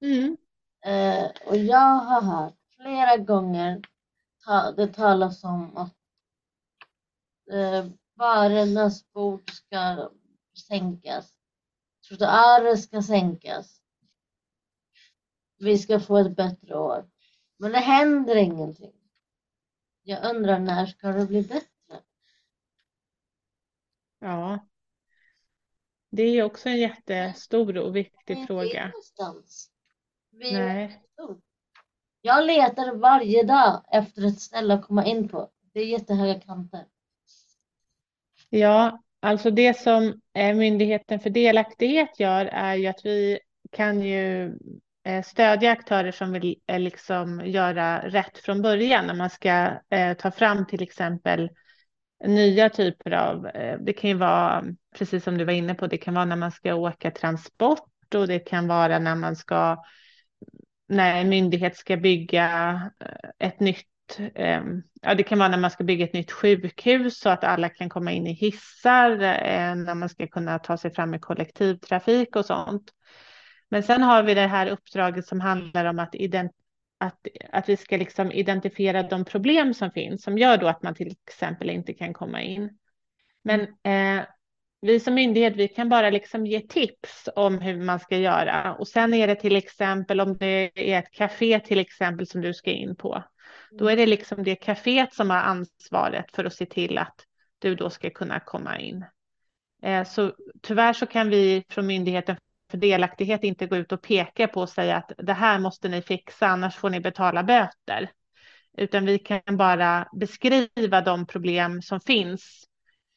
Mm. 0.00 0.36
Eh, 0.84 1.30
och 1.46 1.56
jag 1.56 1.96
har 1.96 2.22
hört 2.22 2.54
flera 2.76 3.16
gånger 3.16 3.82
ta, 4.44 4.72
det 4.72 4.86
talas 4.86 5.44
om 5.44 5.76
att 5.76 5.94
eh, 7.52 7.86
barernas 8.16 9.12
bord 9.12 9.50
ska 9.50 10.10
sänkas. 10.58 11.38
Trottoarer 12.08 12.76
ska 12.76 13.02
sänkas. 13.02 13.80
Vi 15.58 15.78
ska 15.78 16.00
få 16.00 16.16
ett 16.18 16.36
bättre 16.36 16.76
år. 16.78 17.10
Men 17.56 17.72
det 17.72 17.78
händer 17.78 18.36
ingenting. 18.36 18.92
Jag 20.02 20.34
undrar 20.36 20.58
när 20.58 20.86
ska 20.86 21.08
det 21.08 21.26
bli 21.26 21.42
bättre? 21.42 22.02
Ja. 24.18 24.68
Det 26.10 26.22
är 26.22 26.42
också 26.42 26.68
en 26.68 26.78
jättestor 26.78 27.78
och 27.78 27.96
viktig 27.96 28.46
fråga. 28.46 28.86
någonstans. 28.86 29.70
Vi 30.30 30.52
Nej. 30.52 31.00
Jag 32.20 32.46
letar 32.46 32.94
varje 32.94 33.42
dag 33.42 33.84
efter 33.90 34.26
ett 34.26 34.40
ställe 34.40 34.74
att 34.74 34.86
komma 34.86 35.04
in 35.06 35.28
på. 35.28 35.50
Det 35.72 35.80
är 35.80 35.86
jättehöga 35.86 36.40
kanter. 36.40 36.86
Ja, 38.48 39.03
alltså 39.24 39.50
det 39.50 39.78
som 39.78 40.20
eh, 40.34 40.54
Myndigheten 40.54 41.20
för 41.20 41.30
delaktighet 41.30 42.20
gör 42.20 42.44
är 42.46 42.74
ju 42.74 42.86
att 42.86 43.00
vi 43.04 43.38
kan 43.72 44.02
ju 44.02 44.52
eh, 45.04 45.22
stödja 45.24 45.70
aktörer 45.70 46.12
som 46.12 46.32
vill 46.32 46.56
eh, 46.66 46.78
liksom 46.78 47.42
göra 47.44 48.08
rätt 48.08 48.38
från 48.38 48.62
början. 48.62 49.06
När 49.06 49.14
man 49.14 49.30
ska 49.30 49.78
ta 50.18 50.30
fram 50.30 50.66
till 50.66 50.82
exempel 50.82 51.50
nya 52.24 52.68
typer 52.68 53.10
av, 53.10 53.42
det 53.80 53.92
kan 53.92 54.10
ju 54.10 54.16
vara 54.16 54.64
precis 54.98 55.24
som 55.24 55.38
du 55.38 55.44
var 55.44 55.52
inne 55.52 55.74
på, 55.74 55.86
det 55.86 55.98
kan 55.98 56.14
vara 56.14 56.24
när 56.24 56.36
man 56.36 56.52
ska 56.52 56.74
åka 56.74 57.10
transport 57.10 58.14
och 58.14 58.26
det 58.26 58.38
kan 58.38 58.68
vara 58.68 58.98
när 58.98 59.14
man 59.14 59.36
ska, 59.36 59.84
när 60.88 61.20
en 61.20 61.28
myndighet 61.28 61.76
ska 61.76 61.96
bygga 61.96 62.80
ett 63.38 63.60
nytt 63.60 63.93
Ehm, 64.34 64.82
ja, 65.02 65.14
det 65.14 65.22
kan 65.22 65.38
vara 65.38 65.48
när 65.48 65.58
man 65.58 65.70
ska 65.70 65.84
bygga 65.84 66.04
ett 66.04 66.12
nytt 66.12 66.32
sjukhus 66.32 67.18
så 67.18 67.28
att 67.28 67.44
alla 67.44 67.68
kan 67.68 67.88
komma 67.88 68.12
in 68.12 68.26
i 68.26 68.32
hissar, 68.32 69.10
eh, 69.20 69.74
när 69.74 69.94
man 69.94 70.08
ska 70.08 70.26
kunna 70.26 70.58
ta 70.58 70.76
sig 70.76 70.94
fram 70.94 71.10
med 71.10 71.20
kollektivtrafik 71.20 72.36
och 72.36 72.46
sånt. 72.46 72.92
Men 73.68 73.82
sen 73.82 74.02
har 74.02 74.22
vi 74.22 74.34
det 74.34 74.46
här 74.46 74.66
uppdraget 74.66 75.26
som 75.26 75.40
handlar 75.40 75.84
om 75.84 75.98
att, 75.98 76.14
att, 76.98 77.26
att 77.52 77.68
vi 77.68 77.76
ska 77.76 77.96
liksom 77.96 78.32
identifiera 78.32 79.02
de 79.02 79.24
problem 79.24 79.74
som 79.74 79.90
finns 79.90 80.22
som 80.22 80.38
gör 80.38 80.56
då 80.56 80.66
att 80.68 80.82
man 80.82 80.94
till 80.94 81.16
exempel 81.28 81.70
inte 81.70 81.94
kan 81.94 82.12
komma 82.12 82.42
in. 82.42 82.78
Men 83.42 83.60
eh, 83.60 84.24
vi 84.80 85.00
som 85.00 85.14
myndighet, 85.14 85.56
vi 85.56 85.68
kan 85.68 85.88
bara 85.88 86.10
liksom 86.10 86.46
ge 86.46 86.60
tips 86.60 87.28
om 87.36 87.58
hur 87.58 87.80
man 87.80 88.00
ska 88.00 88.16
göra. 88.16 88.74
Och 88.74 88.88
sen 88.88 89.14
är 89.14 89.26
det 89.26 89.34
till 89.34 89.56
exempel 89.56 90.20
om 90.20 90.36
det 90.36 90.70
är 90.74 90.98
ett 90.98 91.10
café 91.10 91.60
till 91.60 91.78
exempel 91.78 92.26
som 92.26 92.40
du 92.40 92.54
ska 92.54 92.70
in 92.70 92.96
på. 92.96 93.24
Då 93.78 93.88
är 93.88 93.96
det 93.96 94.06
liksom 94.06 94.42
det 94.42 94.54
kaféet 94.54 95.14
som 95.14 95.30
har 95.30 95.36
ansvaret 95.36 96.24
för 96.32 96.44
att 96.44 96.54
se 96.54 96.66
till 96.66 96.98
att 96.98 97.24
du 97.58 97.74
då 97.74 97.90
ska 97.90 98.10
kunna 98.10 98.40
komma 98.40 98.78
in. 98.78 99.04
Eh, 99.82 100.04
så 100.04 100.32
tyvärr 100.62 100.92
så 100.92 101.06
kan 101.06 101.30
vi 101.30 101.64
från 101.68 101.86
Myndigheten 101.86 102.36
för 102.70 102.78
delaktighet 102.78 103.44
inte 103.44 103.66
gå 103.66 103.76
ut 103.76 103.92
och 103.92 104.02
peka 104.02 104.48
på 104.48 104.60
och 104.60 104.68
säga 104.68 104.96
att 104.96 105.12
det 105.18 105.32
här 105.32 105.58
måste 105.58 105.88
ni 105.88 106.02
fixa, 106.02 106.46
annars 106.46 106.76
får 106.76 106.90
ni 106.90 107.00
betala 107.00 107.42
böter. 107.42 108.10
Utan 108.76 109.06
vi 109.06 109.18
kan 109.18 109.56
bara 109.56 110.08
beskriva 110.12 111.00
de 111.00 111.26
problem 111.26 111.82
som 111.82 112.00
finns 112.00 112.64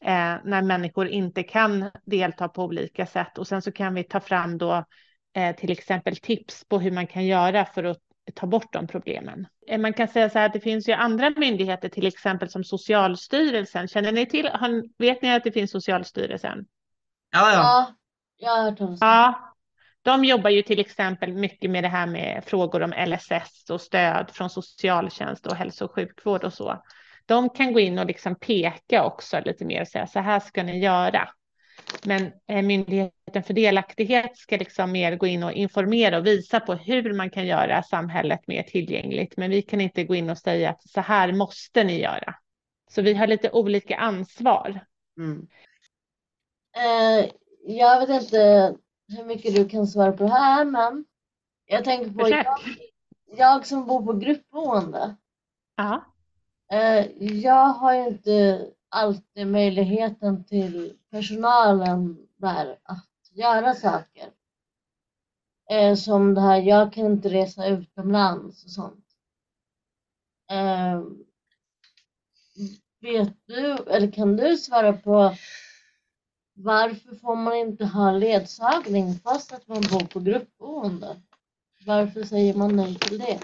eh, 0.05 0.35
när 0.43 0.61
människor 0.61 1.07
inte 1.07 1.43
kan 1.43 1.91
delta 2.05 2.47
på 2.47 2.63
olika 2.63 3.05
sätt. 3.05 3.37
Och 3.37 3.47
sen 3.47 3.61
så 3.61 3.71
kan 3.71 3.93
vi 3.93 4.03
ta 4.03 4.19
fram 4.19 4.57
då 4.57 4.85
eh, 5.33 5.55
till 5.55 5.71
exempel 5.71 6.15
tips 6.15 6.65
på 6.67 6.79
hur 6.79 6.91
man 6.91 7.07
kan 7.07 7.25
göra 7.25 7.65
för 7.65 7.83
att 7.83 8.06
ta 8.35 8.47
bort 8.47 8.73
de 8.73 8.87
problemen. 8.87 9.47
Eh, 9.67 9.79
Man 9.79 9.93
kan 9.93 10.07
säga 10.07 10.29
så 10.29 10.39
här 10.39 10.45
att 10.45 10.53
det 10.53 10.59
finns 10.59 10.89
ju 10.89 10.93
andra 10.93 11.29
myndigheter, 11.29 11.89
till 11.89 12.07
exempel 12.07 12.49
som 12.49 12.63
Socialstyrelsen. 12.63 13.87
Känner 13.87 14.11
ni 14.11 14.25
till, 14.25 14.49
vet 14.97 15.21
ni 15.21 15.33
att 15.35 15.43
det 15.43 15.51
finns 15.51 15.71
Socialstyrelsen? 15.71 16.65
ja, 17.31 17.51
ja. 17.51 17.53
Ja, 17.53 17.95
jag 18.37 18.51
har 18.51 18.63
hört 18.63 18.77
talas 18.77 18.91
om 18.91 18.95
det. 18.99 19.05
Ja, 19.05 19.53
de 20.01 20.25
jobbar 20.25 20.49
ju 20.49 20.61
till 20.61 20.79
exempel 20.79 21.33
mycket 21.33 21.71
med 21.71 21.83
det 21.83 21.87
här 21.87 22.07
med 22.07 22.43
frågor 22.45 22.83
om 22.83 22.93
LSS 23.07 23.69
och 23.69 23.81
stöd 23.81 24.31
från 24.31 24.49
socialtjänst 24.49 25.47
och 25.47 25.55
hälso 25.55 25.85
och 25.85 25.95
sjukvård 25.95 26.43
och 26.43 26.53
så. 26.53 26.83
De 27.25 27.49
kan 27.49 27.73
gå 27.73 27.79
in 27.79 27.99
och 27.99 28.05
liksom 28.05 28.35
peka 28.35 29.03
också 29.03 29.41
lite 29.45 29.65
mer 29.65 29.81
och 29.81 29.87
säga 29.87 30.07
så 30.07 30.19
här 30.19 30.39
ska 30.39 30.63
ni 30.63 30.79
göra. 30.79 31.29
Men 32.03 32.31
eh, 32.47 32.61
Myndigheten 32.61 33.43
för 33.43 33.53
delaktighet 33.53 34.37
ska 34.37 34.57
liksom 34.57 34.91
mer 34.91 35.15
gå 35.15 35.27
in 35.27 35.43
och 35.43 35.51
informera 35.51 36.17
och 36.17 36.25
visa 36.25 36.59
på 36.59 36.73
hur 36.73 37.13
man 37.13 37.29
kan 37.29 37.45
göra 37.45 37.83
samhället 37.83 38.47
mer 38.47 38.63
tillgängligt. 38.63 39.37
Men 39.37 39.49
vi 39.49 39.61
kan 39.61 39.81
inte 39.81 40.03
gå 40.03 40.15
in 40.15 40.29
och 40.29 40.37
säga 40.37 40.69
att 40.69 40.89
så 40.89 41.01
här 41.01 41.31
måste 41.31 41.83
ni 41.83 42.01
göra. 42.01 42.35
Så 42.89 43.01
vi 43.01 43.13
har 43.13 43.27
lite 43.27 43.51
olika 43.51 43.97
ansvar. 43.97 44.79
Mm. 45.17 45.47
Eh, 46.77 47.29
jag 47.67 47.99
vet 47.99 48.23
inte 48.23 48.75
hur 49.07 49.25
mycket 49.25 49.55
du 49.55 49.69
kan 49.69 49.87
svara 49.87 50.11
på 50.11 50.23
det 50.23 50.29
här, 50.29 50.65
men 50.65 51.05
jag 51.65 51.83
tänker 51.83 52.11
på 52.11 52.29
jag, 52.29 52.45
jag 53.37 53.65
som 53.65 53.87
bor 53.87 54.05
på 54.05 54.13
gruppboende. 54.13 55.15
Ja. 55.75 56.05
Eh, 56.71 57.05
jag 57.21 57.65
har 57.65 57.93
ju 57.93 58.07
inte 58.07 58.67
alltid 58.89 59.47
möjligheten 59.47 60.43
till 60.43 60.97
personalen 61.11 62.27
där 62.37 62.79
att 62.83 63.07
göra 63.31 63.73
saker. 63.73 64.29
Eh, 65.69 65.95
som 65.95 66.33
det 66.33 66.41
här, 66.41 66.61
jag 66.61 66.93
kan 66.93 67.05
inte 67.05 67.29
resa 67.29 67.67
utomlands 67.67 68.65
och 68.65 68.71
sånt. 68.71 69.05
Eh, 70.51 71.03
vet 73.01 73.33
du, 73.45 73.71
eller 73.71 74.11
kan 74.11 74.37
du 74.37 74.57
svara 74.57 74.93
på 74.93 75.35
varför 76.53 77.15
får 77.15 77.35
man 77.35 77.55
inte 77.55 77.85
ha 77.85 78.11
ledsagning 78.11 79.13
fast 79.13 79.53
att 79.53 79.67
man 79.67 79.81
bor 79.81 80.07
på 80.07 80.19
gruppboende? 80.19 81.21
Varför 81.85 82.23
säger 82.23 82.53
man 82.53 82.75
nej 82.75 82.95
till 82.95 83.19
det? 83.19 83.39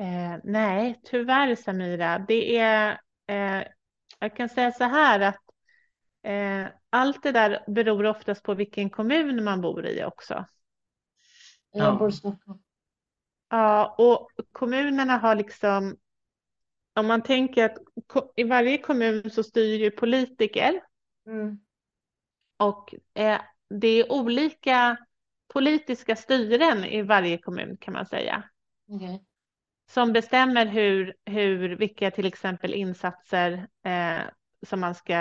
Eh, 0.00 0.40
nej, 0.44 1.00
tyvärr 1.04 1.54
Samira. 1.54 2.18
Det 2.18 2.56
är, 2.58 3.00
eh, 3.30 3.64
jag 4.18 4.36
kan 4.36 4.48
säga 4.48 4.72
så 4.72 4.84
här 4.84 5.20
att 5.20 5.40
eh, 6.22 6.66
allt 6.90 7.22
det 7.22 7.32
där 7.32 7.64
beror 7.66 8.06
oftast 8.06 8.42
på 8.42 8.54
vilken 8.54 8.90
kommun 8.90 9.44
man 9.44 9.60
bor 9.60 9.86
i 9.86 10.04
också. 10.04 10.44
Jag 11.72 11.84
Ja. 11.92 11.98
bor 11.98 12.08
i 12.08 12.12
Stockholm. 12.12 12.58
Ja, 13.48 13.94
och 13.98 14.30
kommunerna 14.52 15.16
har 15.18 15.34
liksom, 15.34 15.96
om 16.94 17.06
man 17.06 17.22
tänker 17.22 17.64
att 17.64 17.78
i 18.36 18.44
varje 18.44 18.78
kommun 18.78 19.30
så 19.30 19.42
styr 19.42 19.78
ju 19.78 19.90
politiker 19.90 20.80
Mm. 21.26 21.60
och 22.56 22.94
eh, 23.14 23.40
det 23.70 23.88
är 23.88 24.12
olika 24.12 24.96
politiska 25.48 26.16
styren 26.16 26.84
i 26.84 27.02
varje 27.02 27.38
kommun 27.38 27.76
kan 27.80 27.94
man 27.94 28.06
säga. 28.06 28.44
Okej. 28.88 29.24
Som 29.90 30.12
bestämmer 30.12 30.66
hur, 30.66 31.14
hur, 31.24 31.76
vilka 31.76 32.10
till 32.10 32.26
exempel 32.26 32.74
insatser 32.74 33.66
eh, 33.84 34.20
som 34.66 34.80
man 34.80 34.94
ska 34.94 35.14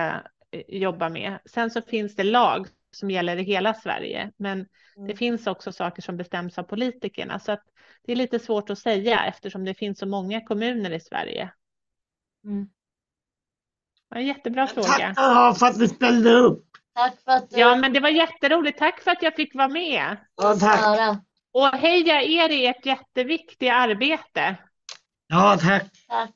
eh, 0.51 0.63
jobba 0.67 1.09
med. 1.09 1.39
Sen 1.45 1.71
så 1.71 1.81
finns 1.81 2.15
det 2.15 2.23
lag 2.23 2.67
som 2.91 3.11
gäller 3.11 3.38
i 3.38 3.43
hela 3.43 3.73
Sverige, 3.73 4.31
men 4.38 4.67
det 4.95 5.01
Mm. 5.01 5.17
finns 5.17 5.47
också 5.47 5.71
saker 5.71 6.01
som 6.01 6.17
bestäms 6.17 6.57
av 6.57 6.63
politikerna. 6.63 7.39
Så 7.39 7.51
att 7.51 7.63
det 8.05 8.11
är 8.11 8.15
lite 8.15 8.39
svårt 8.39 8.69
att 8.69 8.79
säga 8.79 9.25
eftersom 9.25 9.65
det 9.65 9.73
finns 9.73 9.99
så 9.99 10.05
många 10.05 10.41
kommuner 10.41 10.91
i 10.91 10.99
Sverige. 10.99 11.51
Mm. 12.43 12.69
Det 14.09 14.19
En 14.19 14.27
jättebra 14.27 14.67
fråga. 14.67 14.88
Tackar 14.88 15.53
för 15.53 15.65
att 15.65 15.79
du 15.79 15.88
ställde 15.88 16.33
upp. 16.33 16.65
Tack 16.95 17.21
för 17.23 17.31
att 17.31 17.49
du 17.49 17.59
Ja, 17.59 17.75
men 17.75 17.93
det 17.93 17.99
var 17.99 18.09
jätteroligt. 18.09 18.79
Tack 18.79 19.01
för 19.01 19.11
att 19.11 19.23
jag 19.23 19.35
fick 19.35 19.55
vara 19.55 19.67
med. 19.67 20.17
Ja, 20.35 20.55
tack. 20.55 21.19
Och 21.51 21.68
heja 21.68 22.22
er 22.22 22.50
i 22.50 22.65
ert 22.65 22.86
jätteviktiga 22.86 23.74
arbete. 23.74 24.56
Ja, 25.27 25.58
tack. 25.62 25.84
Tack. 26.08 26.36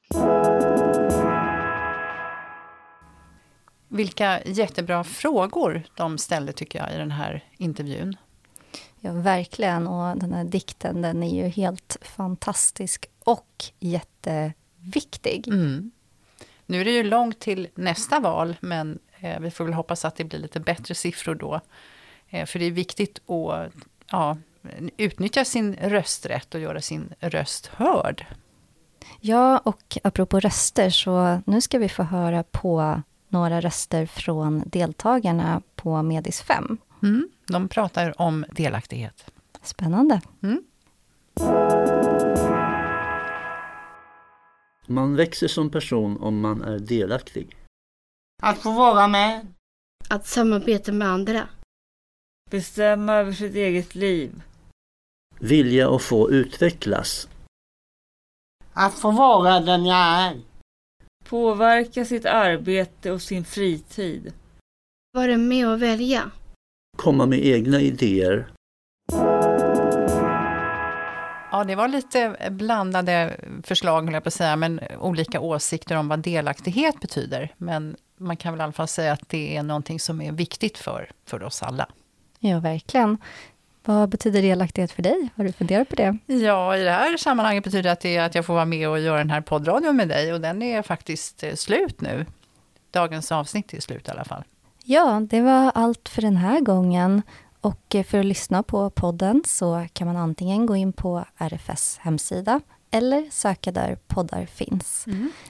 Vilka 3.88 4.43
jättebra 4.46 5.03
frågor 5.03 5.84
de 5.96 6.17
ställde 6.17 6.53
tycker 6.53 6.79
jag 6.79 6.93
i 6.93 6.98
den 6.98 7.12
här 7.12 7.43
intervjun. 7.58 8.17
Ja, 9.00 9.12
verkligen. 9.12 9.88
Och 9.88 10.17
den 10.17 10.34
här 10.34 10.43
dikten, 10.43 11.01
den 11.01 11.24
är 11.24 11.43
ju 11.43 11.50
helt 11.50 11.98
fantastisk 12.01 13.05
och 13.24 13.63
jätteviktig. 13.79 15.48
Mm. 15.48 15.91
Nu 16.65 16.82
är 16.82 16.86
det 16.86 16.91
ju 16.91 17.03
långt 17.03 17.39
till 17.39 17.67
nästa 17.75 18.20
val, 18.20 18.55
men 18.60 19.00
eh, 19.20 19.39
vi 19.39 19.51
får 19.51 19.63
väl 19.65 19.74
hoppas 19.74 20.05
att 20.05 20.15
det 20.15 20.24
blir 20.24 20.39
lite 20.39 20.60
bättre 20.60 20.96
siffror 20.96 21.36
då. 21.36 21.62
Eh, 22.29 22.46
för 22.46 22.60
det 22.60 22.65
är 22.65 22.72
viktigt 22.72 23.29
att 23.29 23.72
ja, 24.11 24.37
utnyttja 24.97 25.45
sin 25.45 25.75
rösträtt 25.75 26.55
och 26.55 26.61
göra 26.61 26.81
sin 26.81 27.13
röst 27.19 27.67
hörd. 27.67 28.25
Ja, 29.19 29.57
och 29.57 29.97
apropå 30.03 30.39
röster, 30.39 30.89
så 30.89 31.41
nu 31.45 31.61
ska 31.61 31.77
vi 31.77 31.89
få 31.89 32.03
höra 32.03 32.43
på 32.43 33.01
några 33.27 33.61
röster 33.61 34.05
från 34.05 34.63
deltagarna 34.65 35.61
på 35.75 36.01
Medis 36.01 36.41
5. 36.41 36.77
Mm. 37.03 37.29
De 37.47 37.67
pratar 37.67 38.21
om 38.21 38.45
delaktighet. 38.51 39.31
Spännande. 39.61 40.21
Man 44.87 45.15
växer 45.15 45.47
som 45.47 45.69
person 45.69 46.17
om 46.17 46.39
man 46.39 46.61
är 46.61 46.79
delaktig. 46.79 47.57
Att 48.41 48.57
få 48.57 48.71
vara 48.71 49.07
med. 49.07 49.47
Att 50.09 50.27
samarbeta 50.27 50.91
med 50.91 51.07
andra. 51.07 51.47
Bestämma 52.51 53.13
över 53.13 53.31
sitt 53.31 53.55
eget 53.55 53.95
liv. 53.95 54.41
Vilja 55.44 55.90
och 55.90 56.01
få 56.01 56.32
utvecklas. 56.32 57.29
Att 58.74 58.94
få 58.94 59.12
vara 59.12 59.60
den 59.60 59.86
jag 59.86 59.98
är. 59.98 60.42
Påverka 61.25 62.06
sitt 62.06 62.25
arbete 62.25 63.12
och 63.12 63.22
sin 63.22 63.46
fritid. 63.46 64.34
Vara 65.14 65.38
med 65.38 65.68
och 65.68 65.82
välja. 65.82 66.32
Komma 66.98 67.25
med 67.25 67.46
egna 67.46 67.82
idéer. 67.82 68.48
Ja, 71.51 71.64
det 71.68 71.75
var 71.75 71.88
lite 71.88 72.50
blandade 72.51 73.40
förslag, 73.64 74.03
höll 74.03 74.14
jag 74.14 74.24
på 74.24 74.27
att 74.27 74.34
säga, 74.34 74.56
men 74.56 74.79
olika 75.00 75.40
åsikter 75.40 75.96
om 75.96 76.08
vad 76.08 76.20
delaktighet 76.20 77.00
betyder. 77.00 77.53
Men 77.58 77.96
man 78.18 78.38
kan 78.38 78.53
väl 78.53 78.60
i 78.60 78.64
alla 78.64 78.74
fall 78.74 78.88
säga 78.88 79.14
att 79.14 79.29
det 79.29 79.58
är 79.58 79.64
någonting 79.64 80.00
som 80.00 80.22
är 80.22 80.32
viktigt 80.32 80.77
för, 80.77 81.12
för 81.25 81.44
oss 81.44 81.64
alla. 81.64 81.88
Ja, 82.40 82.60
verkligen. 82.60 83.18
Vad 83.85 84.09
betyder 84.09 84.41
delaktighet 84.41 84.91
för 84.91 85.01
dig? 85.03 85.29
Har 85.35 85.43
du 85.43 85.51
funderat 85.51 85.89
på 85.89 85.96
det? 85.96 86.17
Ja, 86.25 86.77
i 86.77 86.83
det 86.83 86.91
här 86.91 87.17
sammanhanget 87.17 87.63
betyder 87.63 87.83
det 87.83 87.91
att, 87.91 88.00
det 88.00 88.17
att 88.17 88.35
jag 88.35 88.46
får 88.46 88.53
vara 88.53 88.65
med 88.65 88.89
och 88.89 89.00
göra 89.00 89.17
den 89.17 89.29
här 89.29 89.41
poddradion 89.41 89.96
med 89.96 90.07
dig 90.07 90.33
och 90.33 90.41
den 90.41 90.61
är 90.61 90.81
faktiskt 90.81 91.43
eh, 91.43 91.53
slut 91.55 92.01
nu. 92.01 92.25
Dagens 92.91 93.31
avsnitt 93.31 93.74
är 93.74 93.81
slut 93.81 94.07
i 94.07 94.11
alla 94.11 94.24
fall. 94.24 94.43
Ja, 94.83 95.22
det 95.29 95.41
var 95.41 95.72
allt 95.75 96.09
för 96.09 96.22
den 96.22 96.37
här 96.37 96.59
gången. 96.59 97.22
Och 97.61 97.96
för 98.05 98.19
att 98.19 98.25
lyssna 98.25 98.63
på 98.63 98.89
podden 98.89 99.43
så 99.46 99.87
kan 99.93 100.07
man 100.07 100.17
antingen 100.17 100.65
gå 100.65 100.75
in 100.75 100.93
på 100.93 101.25
RFS 101.37 101.98
hemsida 102.01 102.61
eller 102.91 103.27
söka 103.31 103.72
där 103.72 103.98
poddar 104.07 104.46
finns. 104.46 105.05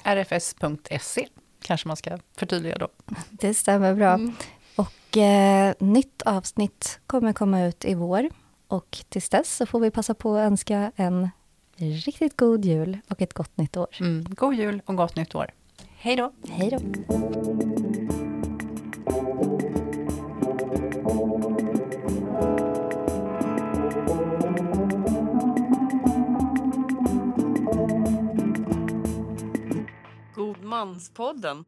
rfs.se 0.05 1.27
kanske 1.61 1.87
man 1.87 1.97
ska 1.97 2.17
förtydliga 2.37 2.77
då. 2.77 2.87
Det 3.29 3.53
stämmer 3.53 3.93
bra. 3.93 4.19
Och 5.13 5.17
eh, 5.17 5.73
nytt 5.79 6.21
avsnitt 6.21 6.99
kommer 7.07 7.33
komma 7.33 7.65
ut 7.65 7.85
i 7.85 7.93
vår. 7.93 8.29
Och 8.67 8.97
tills 9.09 9.29
dess 9.29 9.55
så 9.55 9.65
får 9.65 9.79
vi 9.79 9.91
passa 9.91 10.13
på 10.13 10.35
att 10.35 10.47
önska 10.47 10.91
en 10.95 11.29
riktigt 11.77 12.37
god 12.37 12.65
jul 12.65 12.97
och 13.09 13.21
ett 13.21 13.33
gott 13.33 13.57
nytt 13.57 13.77
år. 13.77 13.87
Mm. 13.99 14.25
God 14.29 14.55
jul 14.55 14.81
och 14.85 14.95
gott 14.95 15.15
nytt 15.15 15.35
år. 15.35 15.51
Hej 15.97 16.15
då! 16.15 16.33
Hej 16.49 16.69
då! 16.69 16.79
Godmanspodden. 30.35 31.65